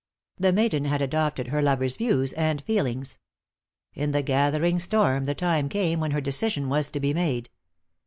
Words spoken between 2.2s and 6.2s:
and feelings. In the gathering storm, the time came when